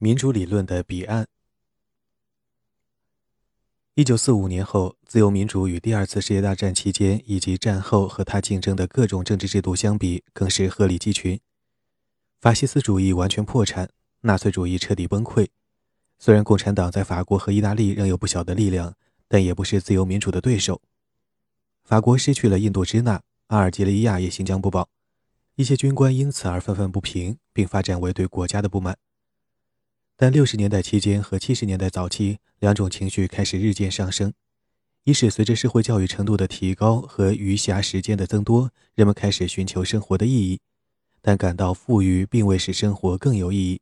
[0.00, 1.26] 民主理论的彼岸。
[3.94, 11.40] 一九四五年后，自由民主与第二次世界大战期间以及战后和他竞争的各种政治制度相比，更是鹤立鸡群。
[12.40, 13.90] 法西斯主义完全破产，
[14.20, 15.48] 纳粹主义彻底崩溃。
[16.20, 18.94] 虽然共产党在法国和意大利仍有不小的力量，
[19.26, 20.80] 但也不是自由民主的对手。
[21.82, 24.88] 法国失去了印度支那，阿尔及利亚也新疆不保，
[25.56, 28.96] 一些军官因此而愤愤不平，并发展为对国家的不满。
[30.20, 34.32] 但六十年代期间和七十年代早期，两种情绪开始日渐上升。
[35.04, 40.58] 一是随着社会教育程度的提高和余暇时间的增多，人们开始寻求生活的意义，
[41.22, 43.78] 但感到富裕并未使生活更有意义；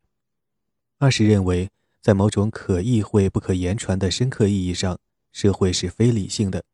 [0.99, 1.71] 二是认为，
[2.03, 4.99] 在某种可意会不可言传的深刻意义上，
[5.33, 6.65] 社会是非理性的。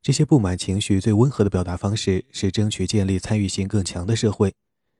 [0.00, 4.54] 这些不满情绪最温和的表达方式是争取建立参与性更强的社会，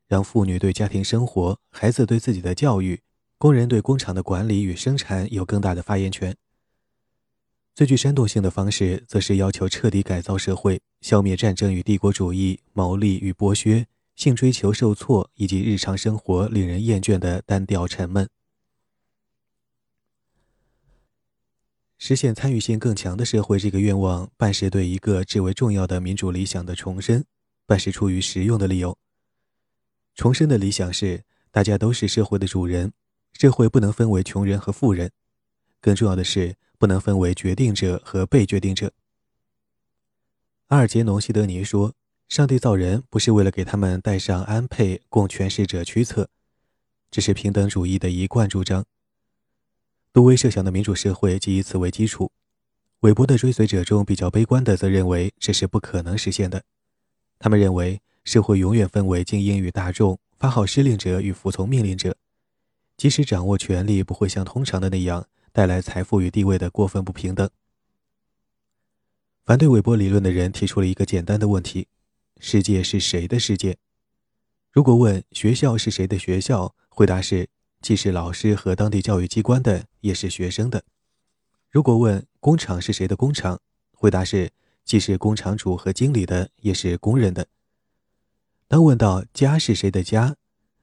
[0.09, 3.01] 让妇女对家庭生活、孩子对自己的教育。
[3.39, 6.37] 工人对工厂的管理与生产有更大的发言权。
[7.73, 18.29] 最具煽动性的方式，则是要求彻底改造社会，消灭战争与帝国主义、牟利与剥削、性追求受挫以及日常生活令人厌倦的单调沉闷。
[21.97, 27.25] 实现参与性更强的社会这个愿望，半是对一个至为重要的民主理想的重申，
[27.67, 28.99] 半是出于实用的理由。
[30.17, 31.23] 重申的理想是，
[31.53, 32.93] 大家都是社会的主人。
[33.33, 35.11] 社会不能分为穷人和富人，
[35.81, 38.93] 更重要的是，不能分为决定者和被决定者。
[40.69, 41.95] 阿尔杰农·西德尼说
[42.29, 46.29] ：“上帝造人不是为了给他们戴上安配供诠释者驱策，
[47.11, 48.85] 这是平等主义的一贯主张。
[50.13, 52.31] 杜威设想的民主社会即以此为基础。
[53.01, 56.65] 韦伯的追随者中比较悲观的则认为这是不可能实现的。
[57.39, 62.17] 他们认为社会永远分为精英与大众，发号施令者与服从命令者。”
[62.99, 67.49] 即使掌握权力，不会像通常的那样带来财富与地位的过分不平等。
[69.45, 71.87] 反对韦伯理论的人提出了一个简单的问题：
[72.41, 73.79] 世界是谁的世界？
[74.73, 77.49] 如果问学校是谁的学校，回答是
[77.81, 80.81] 既是老师和当地教育机关的，也是学生的；
[81.71, 83.61] 如果问工厂是谁的工厂，
[83.93, 84.51] 回答是
[84.85, 87.47] 既是工厂主和经理的，也是工人的。
[88.67, 90.35] 当问到家是谁的家，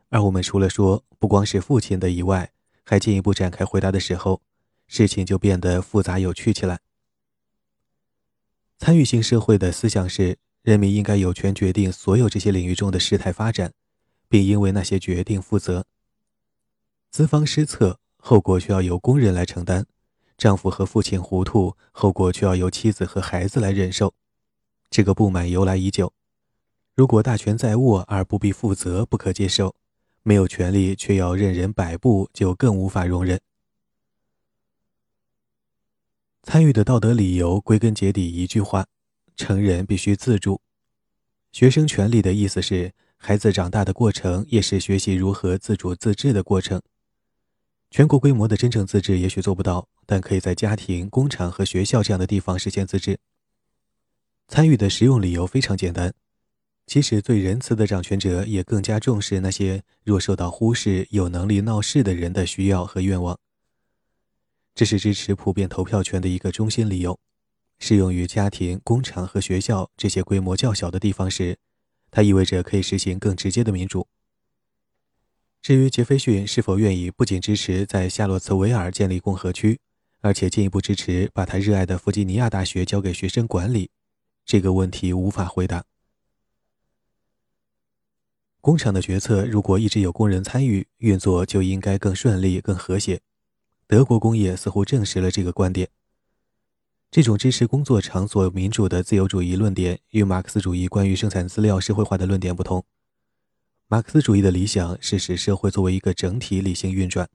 [0.10, 2.52] 而我们除了说不光是父亲的以外，
[2.84, 4.42] 还进一步展开回答的时候，
[4.88, 6.80] 事情就变得复杂有趣起来。
[8.78, 13.74] 参与性社会的思想是，人民应该有权决定所有这些领域中的事态发展，
[14.28, 15.86] 并因为那些决定负责。
[17.10, 19.84] 资方失策，后果却要由工人来承担；
[20.38, 24.14] 丈夫和父亲糊涂，后果却要由妻子和孩子来忍受。
[24.90, 26.14] 这个不满由来已久，
[26.94, 29.76] 如果大权在握而不必负责，不可接受。
[30.28, 33.40] 没有权利却要任人摆布，就更无法容忍。
[36.42, 38.88] 参与的道德理由归根结底一句话：
[39.36, 40.60] 成人必须自主。
[41.52, 46.82] 学生权利的意思是，孩子长大的过程也是学习如何自主自治的过程。
[47.92, 53.20] 全国规模的真正自治也许做不到，但可以在家庭、工厂和学校这样的地方实现自治。
[54.48, 56.12] 参与的实用理由非常简单。
[56.86, 63.38] 即使最仁慈的掌权者，也更加重视那些若受到忽视、有能力闹事的人的需要和愿望。
[64.76, 67.18] 这是支持普遍投票权的一个中心理由。
[67.80, 71.58] 适用于家庭、工厂和学校这些规模较小的地方时，
[72.12, 74.08] 它意味着可以实行更直接的民主。
[75.62, 79.80] 至于杰斐逊是否愿意不仅支持在夏洛茨维尔建立共和区，
[80.22, 83.90] 而且进一步支持把他热爱的弗吉尼亚大学交给学生管理，
[84.46, 85.84] 这个问题无法回答。
[88.66, 93.22] 工厂的决策如果一直有工人参与，运作就应该更顺利、更和谐。
[93.86, 95.88] 德国工业似乎证实了这个观点。
[97.12, 102.84] 这种支持工作场所民主的自由主义论点与马克思主义关于生产资料社会化的论点不同。
[103.88, 107.30] 马克思主义的理想是使社会作为一个整体理性运转。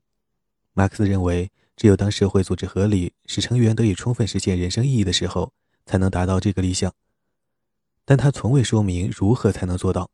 [0.72, 5.52] 马克思认为，只有当社会组织合理，使成员得以充分实现人生意义的时候，
[5.87, 6.93] 才能达到这个理想。
[8.05, 10.10] 但他从未说明如何才能做到。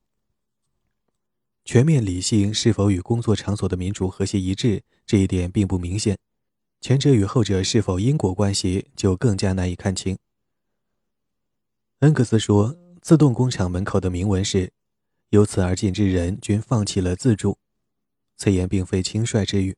[1.67, 6.17] 全面理性是否与工作场所的民主和谐一致，这一点并不明显。
[6.81, 10.17] 前者与后者是否因果关系，就更加难以看清。
[11.99, 14.73] 恩格斯说：“自动工厂门口的铭文是
[15.31, 17.59] ‘由此而进之人均放弃了自助’，
[18.39, 19.75] 此言并非轻率之语。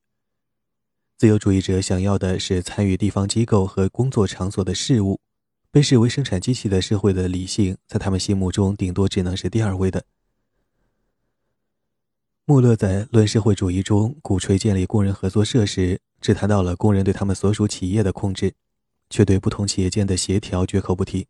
[1.17, 5.19] 自由主义者想要的是参与地方机构和工作场所的事务，
[5.71, 10.05] 被视为生产机器的社会的理性，在他们心目中顶多只能是第二位的。”
[12.51, 18.55] 穆勒在《论社会主义》中鼓吹建立工人合作社时，只谈到了工人对他们所属企业的控制，
[19.11, 21.27] 却对不同企业间的协调绝口不提，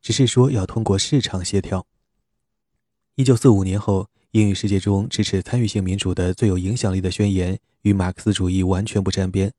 [0.00, 1.84] 只是说要通过市场协调。
[3.16, 9.52] 一九四五年后，英语世界中支持参与性民主的最有影响力的宣言与马克思主义完全不沾边。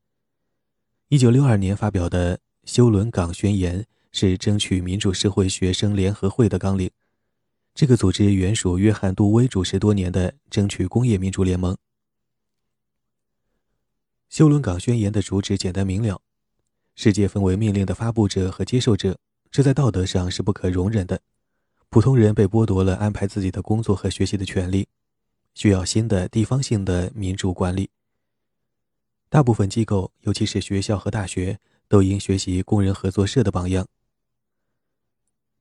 [1.09, 6.89] 一九六二年发表的休伦港宣言是争取民主社会学生联合会的纲领。
[7.75, 11.75] 这个组织原属约翰·杜威主持多年的争取工业民主联盟。
[14.29, 16.21] 休伦港宣言的主旨简单明了：
[16.95, 19.17] 世界分为命令的发布者和接受者，
[19.51, 21.19] 这在道德上是不可容忍的。
[21.89, 24.87] 普通人被剥夺了安排自己的工作和学习的权利，
[25.53, 27.89] 需要新的地方性的民主管理。
[29.27, 33.85] 大部分机构，尤其是学校和大学，都应学习工人合作社的榜样。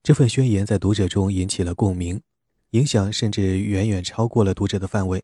[0.05, 2.21] 这份宣言在读者中引起了共鸣，
[2.73, 5.23] 影响甚至远远超过了读者的范围。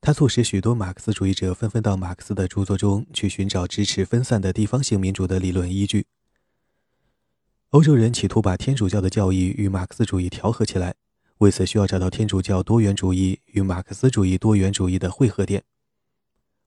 [0.00, 6.06] 它促使许多马克思主义者纷纷到马克思的著作中去寻找支持分散的地方性民主的理论依据。
[7.70, 10.94] 欧洲人企图把天主教的教义与马克思主义调和起来，
[11.36, 15.62] 为此需要找到天主教多元主义与马克思主义多元主义的汇合点。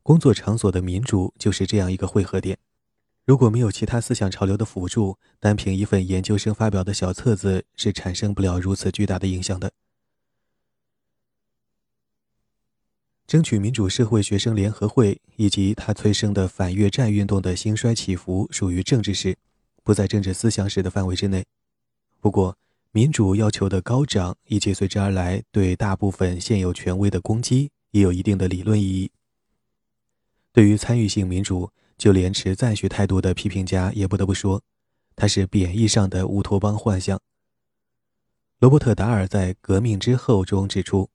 [0.04, 2.60] 工作场所的民主就是这样一个汇合点。
[3.28, 9.74] 如果没有其他思想潮流的辅助，单凭一份研究生发表的小册子是产生不了如此巨大的影响的。
[13.28, 19.36] 争取民主社会学生联合会以及它催生的反越战运动的兴衰起伏属于政治史，
[19.84, 21.44] 不在政治思想史的范围之内。
[22.22, 22.58] 不过，
[22.94, 29.12] 民主要求的高涨以及随之而来对大部分现有权威的攻击，也有一定的理论意义。
[30.54, 31.70] 对于参与性民主。
[31.98, 34.62] 就连持赞许态度的批评家也不得不说，
[35.16, 37.20] 它是贬义上的乌托邦幻象。
[38.60, 41.10] 罗伯特·达尔在《革命之后》中指出，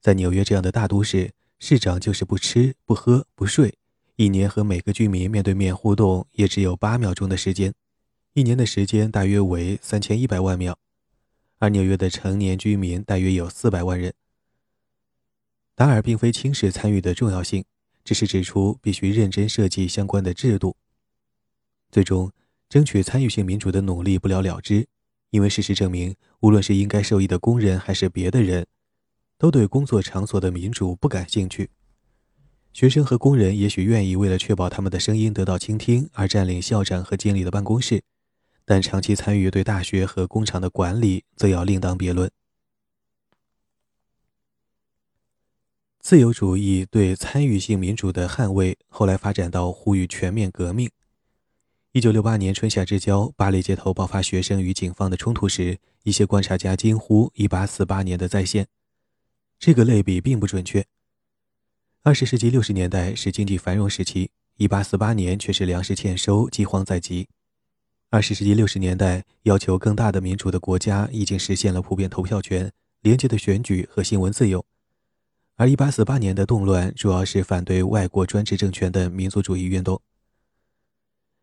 [0.00, 3.74] 在纽约这样的大都市，市长就是不吃不喝不睡，
[4.16, 7.74] 一年和每个居民面对面互动也只有八秒钟的时间，
[8.34, 10.78] 一年的时间大约为三千一百万秒，
[11.58, 14.12] 而纽约的成年居民大约有四百万人。
[15.74, 17.64] 达尔并非轻视参与的重要性。
[18.04, 20.76] 只是指出必须认真设计相关的制度。
[21.90, 22.32] 最终，
[22.68, 24.86] 争取参与性民主的努力不了了之，
[25.30, 28.66] 因为事实证明，无论是应该受益的工人还是别的人，
[29.38, 31.70] 都对工作场所的民主不感兴趣。
[32.72, 38.02] 学生和工人也许愿意为了确保他们的声音得到倾听而占领校长和经理的办公室，
[38.64, 42.30] 但长期参与对大学和工厂的管理则要另当别论。
[46.02, 50.90] 自由主义对参与性民主的捍卫，后来发展到呼吁全面革命。
[51.92, 58.66] 一九六八年春夏之交，巴黎街头爆发学生与警方的冲突时，一些观察家惊呼“一八四八年的再现”。
[59.60, 60.84] 这个类比并不准确。
[62.02, 67.28] 二十世纪六十年代是经济繁荣时期，一八四八年却是粮食欠收、饥荒在即。
[68.10, 72.72] 二十世纪六十年代，要求更大的民主的国家已经实现了普遍投票权、
[73.02, 74.66] 廉洁的选举和新闻自由。
[75.62, 80.02] 而1848年的动乱主要是反对外国专制政权的民族主义运动。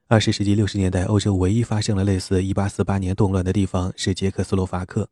[0.09, 5.07] 20世纪60年代，欧洲唯一发生了类似1848年动乱的地方是捷克斯洛伐克，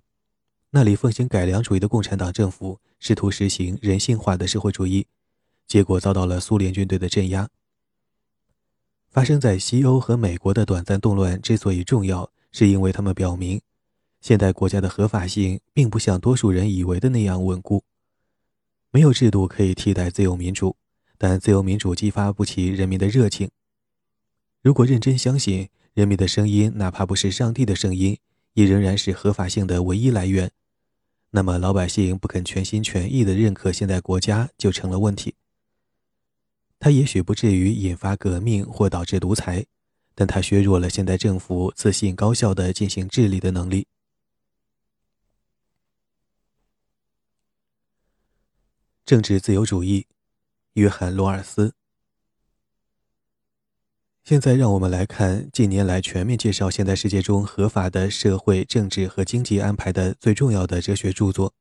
[0.71, 5.07] 那里奉行改良主义的共产党政府试图实行人性化的社会主义，
[5.65, 7.47] 结果遭到了苏联军队的镇压。
[9.07, 13.61] 发生在西欧和美国的短暂动乱之所以重要，是因为它们表明，
[14.19, 17.85] 现代国家的合法性并不像多数人以为的那样稳固。
[18.91, 20.75] 没有制度可以替代自由民主，
[21.17, 23.49] 但自由民主激发不起人民的热情。
[24.61, 28.17] 如果认真相信人民的声音，哪怕不是上帝的声音，
[28.53, 30.51] 也仍然是合法性的唯一来源，
[31.31, 35.35] 那么老百姓不肯全心全意地认可现代国家就成了问题。
[36.79, 39.65] 它也许不至于引发革命或导致独裁，
[40.15, 43.87] 但它削弱了现代政府自信高效地进行治理的能力。
[49.07, 50.05] 政治自由主义，
[50.73, 51.73] 约翰·罗尔斯。
[54.25, 61.53] 现在，让我们来看近年来全面介绍现代世界中合法的社会、政治和经济安排的最重要的哲学著作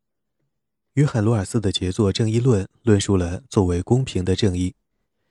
[0.94, 4.74] ——约翰·罗尔斯的杰作《正义论》，论述了作为公平的正义，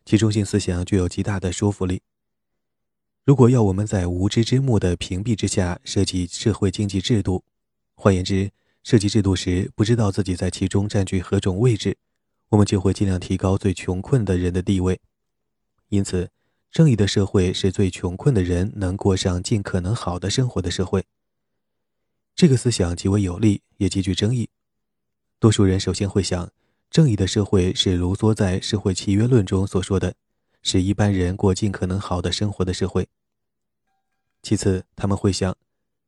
[0.05, 2.01] 其中心思想具有极大的说服力。
[3.25, 7.43] 如果要我们在无知之幕的屏蔽之下设计社会经济制度，
[7.93, 8.51] 换言之，
[8.83, 11.97] 设计制度时不知道自己在其中占据何种位置。
[12.55, 15.01] 我们就会尽量提高最穷困的人的地位，
[15.89, 16.31] 因此，
[16.71, 21.03] 正义的社会是最穷困的人能过上尽可能好的生活的社会。
[22.33, 24.49] 这个思想极为有利，也极具争议。
[25.37, 26.49] 多数人首先会想，
[26.89, 30.15] 正义的社会是卢梭在《社会契约论》中所说的，
[30.61, 33.05] 使一般人过尽可能好的生活的社会。
[34.41, 35.53] 其次，他们会想，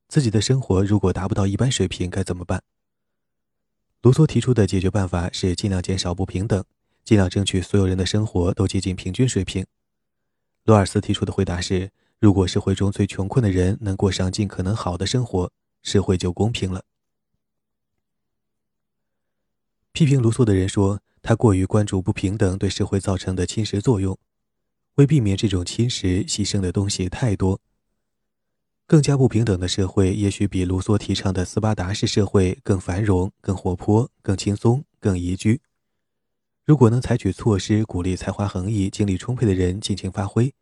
[0.07, 2.63] 自己的生活如果达不到一般水平，该怎么办？
[4.01, 6.63] 卢梭提出的解决办法是尽量减少不平等，
[7.03, 9.65] 尽量争取所有人的生活都接近平均水平。
[10.63, 15.51] 罗尔斯提出的回答是：如果社会中最穷困的人能过上尽可能好的生活，
[15.81, 16.83] 社会就公平了。
[19.91, 24.17] 批评卢梭的人说，他过于关注不平等对社会造成的侵蚀作用，
[24.95, 27.59] 为避免这种侵蚀，牺牲的东西太多。
[28.87, 35.59] 更加不平等的社会，也许比卢梭提倡的斯巴达式社会更繁荣、更活泼、更轻松、更宜居。
[36.63, 40.53] 如果能采取措施，鼓励才华横溢、精力充沛的人尽情发挥，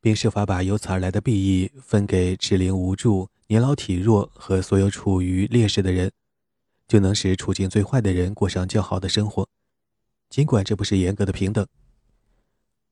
[0.00, 6.10] 并设法把由此而来的裨益分给智龄无助、年老体弱和所有处于劣势的人。
[6.88, 9.46] 就能使处境最坏的人过上较好的生活，
[10.30, 11.66] 尽管这不是严格的平等。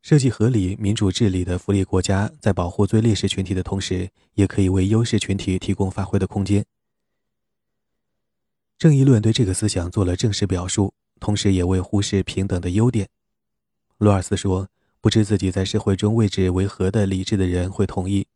[0.03, 6.65] 设计合理、民主治理的福利国家，在保护最劣势群体的同时，也可以为优势群体提供发挥的空间。
[8.77, 13.09] 正义论对这个思想做了正式表述，同时也未忽视平等的优点。
[13.99, 14.69] 罗尔斯说
[15.01, 18.27] ：“不知自己在社会中位置为何的理智的人会同意，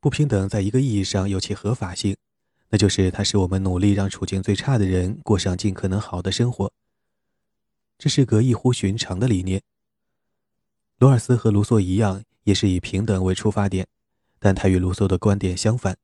[0.00, 2.16] 不平等在一个意义上有其合法性。”
[2.70, 6.72] 那就是它使我们努力让处境最差的人过上尽可能好的生活。
[7.96, 9.62] 这是个异乎寻常的理念。
[10.98, 13.86] 罗尔斯和卢梭一样，也是以平等为出发点，
[14.38, 15.96] 但他与卢梭的观点相反，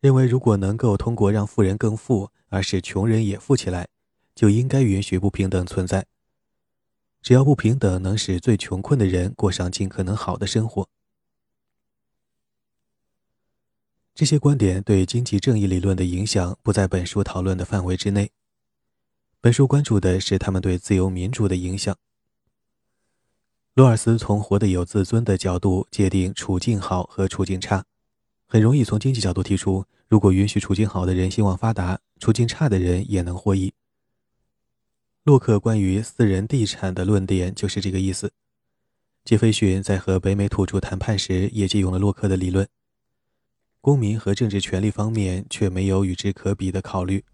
[0.00, 3.88] 认为如果能够通过让富人更富而使穷人也富起来，
[4.34, 6.06] 就应该允许不平等存在。
[7.20, 10.88] 只要不平等能使最穷困的人过上尽可能好的生活。
[14.14, 18.30] 这些观点对经济正义理论的影响不在本书讨论的范围之内。
[19.40, 21.96] 本书关注的是他们对自由民主的影响。
[23.78, 27.84] 罗尔斯从活得有自尊的角度界定处境好和处境差，
[28.44, 33.72] 很容易从经济角度提出：如果允许处境好的人兴旺发达，处境差的人也能获益。
[35.22, 38.32] 洛克关于私人地产的论点就是这个意思。
[39.24, 42.66] 杰斐逊在和北美土著谈判时也借用了洛克的理论。
[43.80, 47.24] 公民和政治权利方面却没有与之可比的考虑。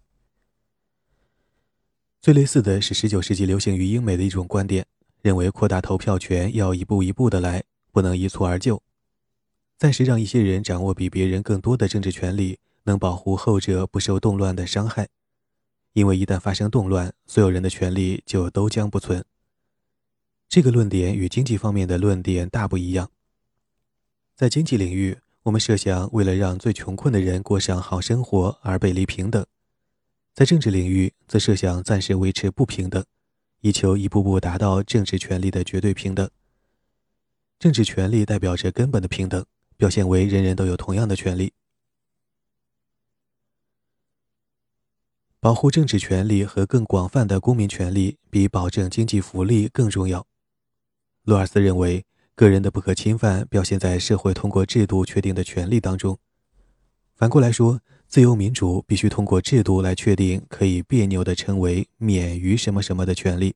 [2.21, 4.85] 最类似的是19世纪流行于英美的一种观点，
[5.25, 8.83] 认为扩大投票权要一步一步的来，不能一蹴而就。
[9.75, 15.07] 暂时让一些人掌握比别人更多的政治权利，能保护后者不受动乱的伤害，
[15.93, 19.25] 因为一旦发生动乱，所有人的权利就都将不存。
[20.47, 23.09] 这个论点与经济方面的论点大不一样，
[24.35, 25.17] 在经济领域。
[25.41, 29.43] 我们设想，为了让最穷困的人过上好生活而背离平等；
[30.35, 33.03] 在政治领域，则设想暂时维持不平等，
[33.65, 36.29] 以求一步步达到政治权利的绝对平等。
[37.57, 39.43] 政治权利代表着根本的平等，
[39.75, 41.51] 表现为人人都有同样的权利。
[45.39, 50.27] 保护政治权利和更广泛的公民权利，比保证经济福利更重要。
[51.23, 52.05] 罗尔斯认为。
[52.37, 56.19] 个人的不可侵犯表现在社会通过制度确定的权利当中。
[57.15, 57.79] 反过来说，
[58.15, 63.53] 自由民主必须通过制度来确定可以别扭地称为免于什么什么的权利。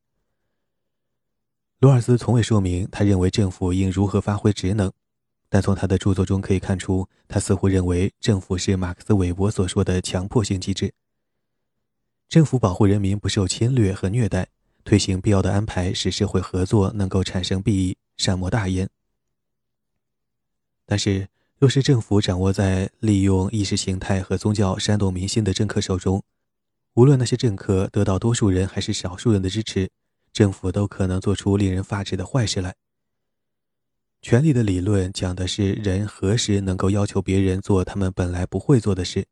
[1.79, 4.91] 罗尔斯从未说明他认为政府应如何发挥职能，
[5.47, 10.93] 但从他的著作中可以看出，他似乎认为政府是马克思韦伯所说的强迫性机制。
[12.27, 14.49] 政府保护人民不受侵略和虐待，
[14.83, 17.95] 推行必要的安排，使社会合作能够产生裨益。
[18.17, 18.89] 善莫大焉。
[20.85, 26.23] 但是，若是政府掌握在利用意识形态和宗教煽动民心的政客手中，
[26.93, 29.89] 无论那些政客得到多数人还是少数人的支持，
[30.31, 32.73] 政府都可能做出令人发指的坏事来。
[34.21, 39.25] 权力的理论讲的是人何时能够要求别人做他们本来不会做的事。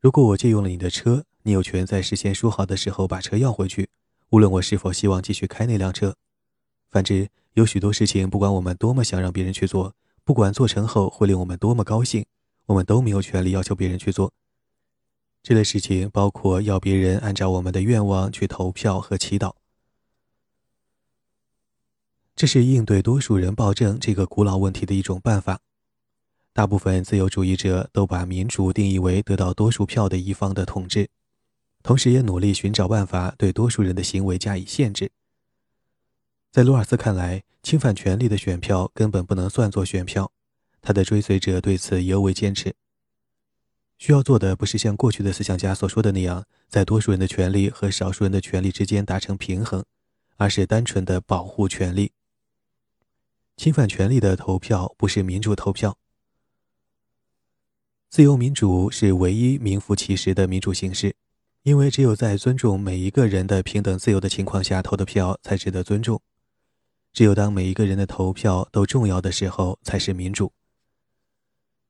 [0.00, 3.88] 如果我借用了你的车，你有权在事先说好的时候把车要回去，
[4.30, 6.14] 无论我是否希望继续开那辆车。
[6.88, 7.28] 反之。
[7.54, 9.92] 有许多事情，不管我们多么想让别人去做，
[10.28, 12.26] 不管做成后会令我们多么高兴，
[12.66, 14.30] 我们都没有权利要求别人去做。
[15.42, 19.54] 这类事情包括要别人按照我们的愿望去投票和祈祷。
[22.36, 25.60] 这是应对多数人暴政这个古老问题的一种办法。
[26.52, 31.08] 大部分自由主义者都把民主定义为得到多数票的一方的统治，
[31.82, 35.10] 同时也努力寻找办法对多数人的行为加以限制。
[36.50, 40.32] 在罗尔斯看来，侵犯权利的选票根本不能算作选票。
[40.80, 42.74] 他的追随者对此尤为坚持。
[43.98, 49.84] 需要做的不是像过去的思想家所说的那样，在多数人的权利和少数人的权利之间达成平衡，
[50.36, 52.12] 而是单纯的保护权利。
[53.56, 55.98] 侵犯权利的投票不是民主投票。
[58.08, 61.14] 自由民主是唯一名副其实的民主形式，
[61.64, 66.22] 因为只有在尊重每一个人的平等自由的情况下投的票才值得尊重。
[67.12, 70.52] 只有当每一个人的投票都重要的时候，才是民主。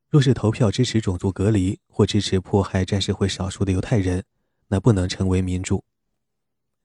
[0.08, 4.25] 若是投票支持种族隔离或支持迫害占社会少数的犹太人，
[4.68, 5.84] 那不能称为民主。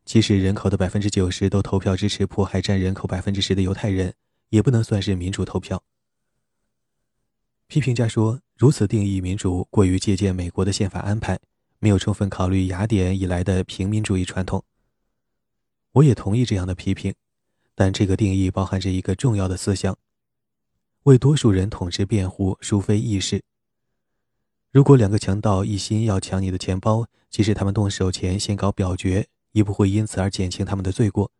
[0.03, 4.13] 即使人口的百分之九十都投票支持迫害占人口百分之十的犹太人，
[4.49, 5.81] 也不能算是民主投票。
[7.67, 11.39] 批评家说，如此定义民主过于借鉴美国的宪法安排，
[11.79, 14.65] 没有充分考虑雅典以来的平民主义传统。
[15.93, 17.15] 我也同意这样的批评。
[17.75, 19.97] 但这个定义包含着一个重要的思想：
[21.03, 23.43] 为多数人统治辩护，殊非易事。
[24.71, 31.31] 如果两个强盗一心要抢你的钱包，即使他们动手前先搞表决，也不会因此而减轻他们的罪过，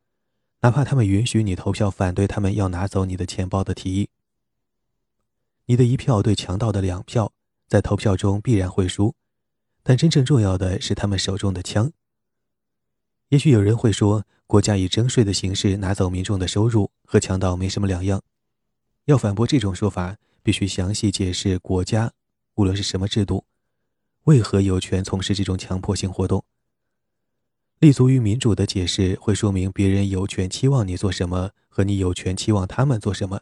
[0.61, 4.09] 哪怕他们允许你投票反对他们要拿走你的钱包的提议。
[5.65, 7.31] 你的一票对强盗的两票，
[7.67, 9.15] 在投票中必然会输，
[9.81, 11.91] 但真正重要的是他们手中的枪。
[13.33, 14.23] 也许有人会说。
[14.45, 18.21] 国家以征税的形式拿走民众的收入，和强盗没什么两样。
[19.05, 22.11] 要反驳这种说法，必须详细解释国家，
[22.53, 23.45] 无论是什么制度，
[24.25, 26.45] 为何有权从事这种强迫性活动。
[27.79, 33.41] 立足于民主的解释，会说明别人有权期望你做什么，和你有权期望他们做什么。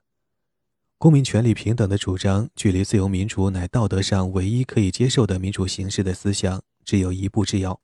[0.97, 7.81] 公民权利平等的主张，距离自由民主乃道德上唯一可以接受的民主形式的思想，只有一步之遥。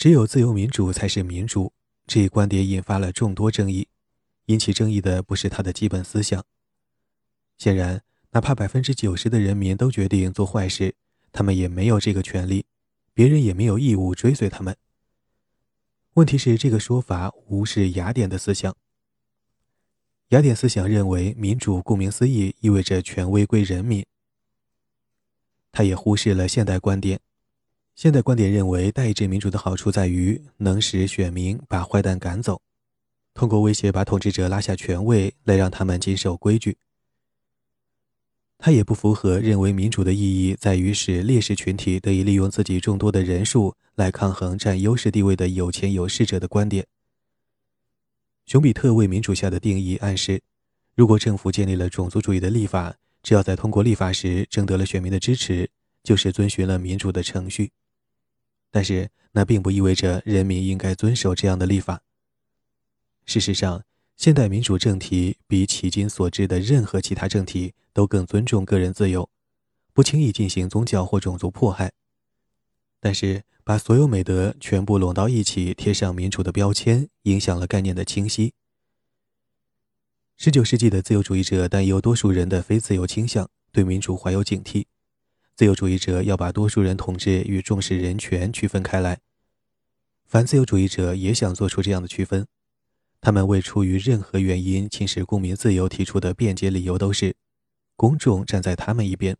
[0.00, 1.74] 只有自由民主才是民主，
[2.06, 3.86] 这一观点引发了众多争议。
[4.46, 6.42] 引起争议的不是他的基本思想。
[7.58, 10.94] 显然，哪怕百分之九十的人民都决定做坏事，
[11.32, 12.64] 他们也没有这个权利，
[13.12, 14.74] 别人也没有义务追随他们。
[16.14, 18.74] 问题是，这个说法无视雅典的思想。
[20.28, 24.06] 雅典思想认为，民主顾名思义意味着权威归人民。
[25.70, 27.20] 他也忽视了现代观点。
[27.94, 32.62] 现代观点认为，代制民主的好处在于能使选民把坏蛋赶走，
[33.34, 36.78] 通过威胁把统治者拉下权位来让他们谨守规矩。
[38.56, 46.86] 它也不符合认为民主的意义在于使劣势群体得以利用自己众多的人数来抗衡占优势地位的有钱有势者的观点。
[48.46, 50.40] 熊彼特为民主下的定义暗示，
[50.94, 55.70] 如果政府建立了种族主义的立法，只要在通过立法时征得了选民的支持，
[56.02, 57.70] 就是遵循了民主的程序。
[58.70, 62.02] 但是，那并不意味着人民应该遵守这样的立法。
[63.26, 63.84] 事实上，
[64.16, 69.28] 现代民主政体比迄今所知的任何其他政体都更尊重个人自由，
[69.92, 71.92] 不轻易进行宗教或种族迫害。
[73.00, 78.52] 但是，把所有美德全部拢到一起，贴上民主的标签，影响了概念的清晰。
[80.38, 84.86] 19世纪的自由主义者担忧多数人的非自由倾向，对民主怀有警惕。
[85.54, 89.20] 自由主义者要把多数人统治与重视人权区分开来。
[90.26, 92.46] 反自由主义者也想做出这样的区分。
[93.20, 97.36] 他们为出于任何原因侵蚀公民自由提出的辩解理由都是：
[97.94, 99.36] 公众站在他们一边。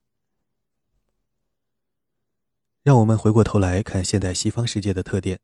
[2.82, 5.38] 让我们回过头来看现代西方世界的特点。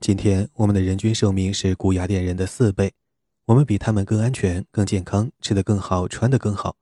[0.00, 2.92] 今天我们的人均寿命是古雅典人的四倍，
[3.46, 6.76] 我们比他们更安全、更健康，吃得更好，穿得更好。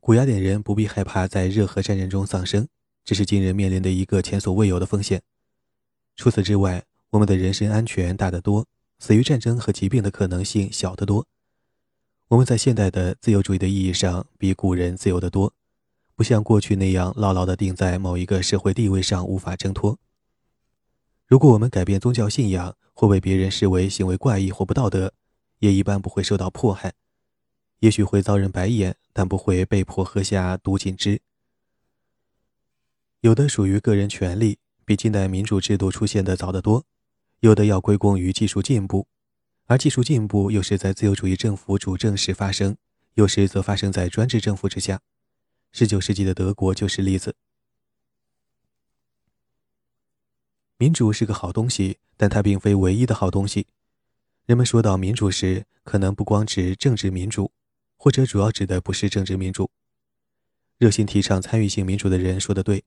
[0.00, 2.66] 古雅典人不必害怕在热核战争中丧生，
[3.04, 5.20] 这是今人面临的一个前所未有的风险。
[6.16, 8.66] 除此之外，我们的人身安全大得多，
[8.98, 11.26] 死于战争和疾病的可能性小得多。
[12.28, 15.52] 我们在现代的自由主义的意义上比古人自由得多，
[16.16, 19.98] 不像过去那样牢牢地定在某一个社会地位上无法挣脱。
[21.26, 25.12] 如果我们改变宗教信仰，或被别人视为行为怪异或不道德，
[25.58, 26.94] 也一般不会受到迫害。
[27.80, 31.20] 也许会遭人白眼，但不会被迫喝下毒锦汁。
[33.20, 36.84] 有的属于个人权利，比近代民主制度出现的早得多；
[37.40, 39.06] 有的要归功于技术进步，
[39.66, 42.76] 而技术进步又是在自由主义政府主政时发生，
[43.14, 45.00] 有时则发生在专制政府之下。
[45.72, 47.34] 十九世纪的德国就是例子。
[50.76, 53.66] 民主是个好东西，但它并非唯一的好东西。
[54.46, 57.52] 人们说到民主时，可能不光指政治民主。
[58.02, 59.70] 或者主要指的不是政治民主。
[60.78, 62.82] 热心提倡参与性民主的人说的对：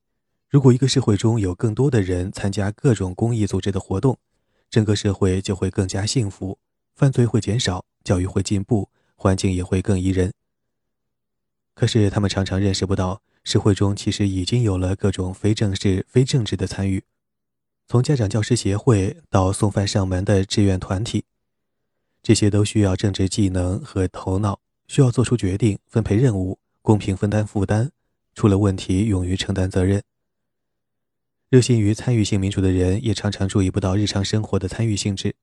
[0.50, 4.18] 如果一个社会中有更多的人参加各种公益组织的活动，
[4.72, 6.58] 整个社会就会更加幸福，
[6.96, 10.34] 犯罪会减少，教育会进步，环境也会更宜人。
[11.76, 17.04] 可是他们常常认识不到，社会中其实已经有了各种非正式、非政治的参与。
[17.86, 21.26] 从家长教师协会到送饭上门的志愿团体，
[22.24, 27.92] 这些都需要政治技能和头脑，需要做出决定、分配任务、公平分担负担，
[28.36, 30.04] 出了问题勇于承担责任。
[31.50, 35.36] 热心于参与性民主的人也常常注意不到日常生活的参与性质，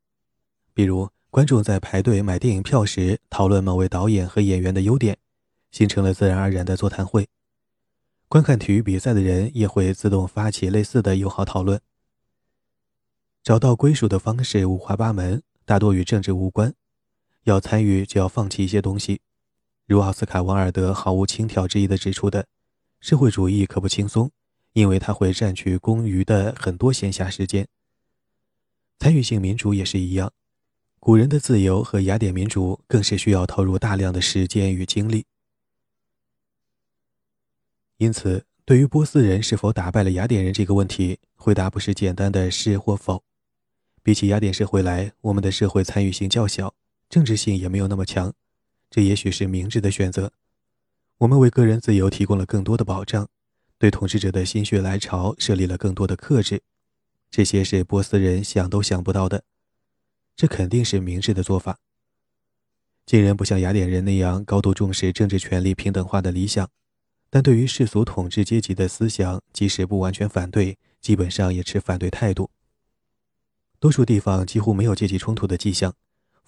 [0.74, 5.18] 比如观众在排队买电影票时讨论某位导演和演员的优点，
[5.70, 7.28] 形成了自然而然的座谈会。
[8.26, 11.80] 观看体育比赛的人也会自动发起类似的友好讨论。
[13.42, 16.74] 找到归属的方式五花八门，大多与政治无关。
[17.44, 19.20] 要参与，就要放弃一些东西。
[19.90, 22.46] 如奥斯卡·王尔德毫无轻佻之意地指出的，
[23.00, 24.30] 社会主义可不轻松，
[24.72, 27.66] 因为它会占据公余的很多闲暇时间。
[29.00, 30.32] 参与性民主也是一样，
[31.00, 35.26] 古人的自由和雅典民主更是需要投入大量的时间与精力。
[37.96, 43.24] 因此，对于波斯人是否打败了雅典人这个问题，回答不是简单的是或否。
[44.04, 46.72] 比起雅典社会来，我们的社会参与性较小，
[47.08, 48.32] 政治性也没有那么强，
[48.90, 50.32] 这也许是明智的选择。
[51.18, 53.28] 我们为个人自由提供了更多的保障，
[53.78, 56.62] 对统治者的心血来潮设立了更多的克制，
[57.30, 59.44] 这些是波斯人想都想不到的。
[60.34, 61.78] 这肯定是明智的做法。
[63.06, 66.68] 晋人不像雅典人那样高度重视政治权利平等化的理想，
[67.28, 72.50] 但对于世俗统治阶级的思想，即使不完全反对，基本上也持反对态度。
[73.78, 75.94] 多数地方几乎没有阶级冲突的迹象，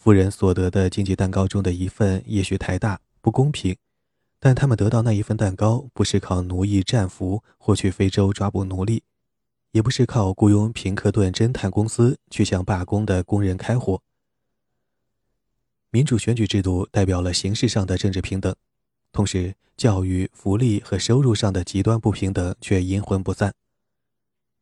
[0.02, 3.76] 富人所得的经济蛋糕中的一份也许太大不公平，
[4.40, 9.04] 但他们得到那一份蛋糕不是靠奴役战俘或去非洲抓捕奴隶，
[9.70, 14.02] 也不是靠雇佣平克顿侦探公司去向罢工的工人开火。
[15.92, 18.52] 民主选举制度代表了形式上的政治平等，
[19.12, 23.54] 同时教育、福利和收入上的极端不平等却阴魂不散。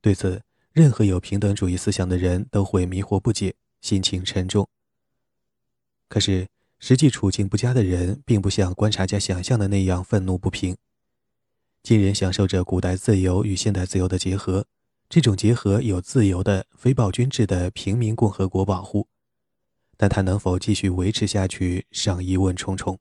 [0.03, 0.43] 对此。
[0.73, 4.69] 任何有平等主义思想的人都会迷惑不解，心情沉重。
[6.11, 6.49] 可是，
[6.81, 10.77] 实际处境不佳的人并不像观察家想象的那样愤怒不平。
[11.85, 14.67] 金人享受着古代自由与现代自由的结合，
[15.09, 19.07] 这种结合有自由的非暴君制的平民共和国保护，
[19.97, 22.99] 但他能否继续维持下去，尚疑问重重。